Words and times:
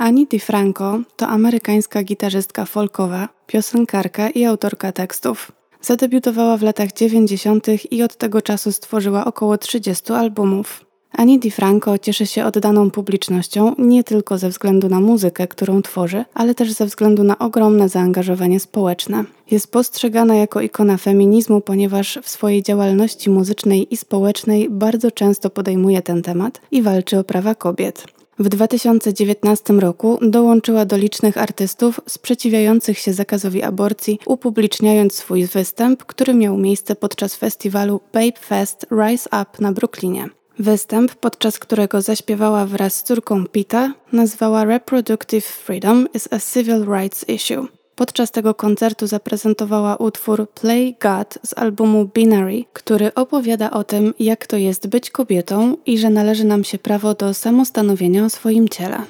Annie 0.00 0.26
DiFranco 0.26 1.00
to 1.16 1.26
amerykańska 1.26 2.02
gitarzystka 2.02 2.64
folkowa, 2.64 3.28
piosenkarka 3.46 4.30
i 4.30 4.44
autorka 4.44 4.92
tekstów. 4.92 5.52
Zadebiutowała 5.80 6.56
w 6.56 6.62
latach 6.62 6.92
90. 6.92 7.66
i 7.92 8.02
od 8.02 8.16
tego 8.16 8.42
czasu 8.42 8.72
stworzyła 8.72 9.24
około 9.24 9.58
30 9.58 10.12
albumów. 10.12 10.84
Annie 11.12 11.38
DiFranco 11.38 11.98
cieszy 11.98 12.26
się 12.26 12.44
oddaną 12.44 12.90
publicznością 12.90 13.74
nie 13.78 14.04
tylko 14.04 14.38
ze 14.38 14.48
względu 14.48 14.88
na 14.88 15.00
muzykę, 15.00 15.48
którą 15.48 15.82
tworzy, 15.82 16.24
ale 16.34 16.54
też 16.54 16.72
ze 16.72 16.86
względu 16.86 17.24
na 17.24 17.38
ogromne 17.38 17.88
zaangażowanie 17.88 18.60
społeczne. 18.60 19.24
Jest 19.50 19.72
postrzegana 19.72 20.34
jako 20.34 20.60
ikona 20.60 20.96
feminizmu, 20.96 21.60
ponieważ 21.60 22.18
w 22.22 22.28
swojej 22.28 22.62
działalności 22.62 23.30
muzycznej 23.30 23.94
i 23.94 23.96
społecznej 23.96 24.70
bardzo 24.70 25.10
często 25.10 25.50
podejmuje 25.50 26.02
ten 26.02 26.22
temat 26.22 26.60
i 26.70 26.82
walczy 26.82 27.18
o 27.18 27.24
prawa 27.24 27.54
kobiet. 27.54 28.19
W 28.40 28.48
2019 28.48 29.72
roku 29.72 30.18
dołączyła 30.22 30.84
do 30.84 30.96
licznych 30.96 31.38
artystów 31.38 32.00
sprzeciwiających 32.08 32.98
się 32.98 33.12
zakazowi 33.12 33.62
aborcji, 33.62 34.18
upubliczniając 34.26 35.14
swój 35.14 35.46
występ, 35.46 36.04
który 36.04 36.34
miał 36.34 36.56
miejsce 36.58 36.96
podczas 36.96 37.34
festiwalu 37.34 38.00
Babe 38.12 38.38
Fest 38.46 38.86
Rise 38.90 39.28
Up 39.42 39.50
na 39.58 39.72
Brooklynie. 39.72 40.28
Występ, 40.58 41.14
podczas 41.14 41.58
którego 41.58 42.02
zaśpiewała 42.02 42.66
wraz 42.66 42.94
z 42.94 43.02
córką 43.02 43.46
Pita, 43.46 43.92
nazwała 44.12 44.64
Reproductive 44.64 45.46
Freedom 45.46 46.08
is 46.14 46.28
a 46.32 46.38
Civil 46.54 46.84
Rights 46.84 47.28
Issue. 47.28 47.79
Podczas 48.00 48.30
tego 48.30 48.54
koncertu 48.54 49.06
zaprezentowała 49.06 49.96
utwór 49.96 50.50
Play 50.50 50.96
God 51.00 51.38
z 51.46 51.58
albumu 51.58 52.10
Binary, 52.14 52.64
który 52.72 53.14
opowiada 53.14 53.70
o 53.70 53.84
tym, 53.84 54.14
jak 54.18 54.46
to 54.46 54.56
jest 54.56 54.86
być 54.86 55.10
kobietą 55.10 55.76
i 55.86 55.98
że 55.98 56.10
należy 56.10 56.44
nam 56.44 56.64
się 56.64 56.78
prawo 56.78 57.14
do 57.14 57.34
samostanowienia 57.34 58.24
o 58.24 58.30
swoim 58.30 58.68
ciele. 58.68 59.02